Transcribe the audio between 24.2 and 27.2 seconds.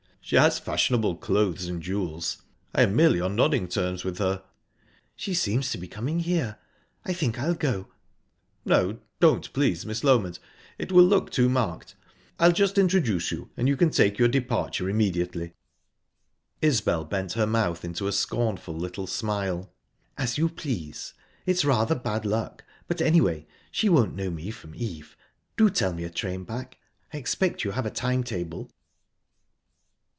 me from Eve...Do tell me a train back. I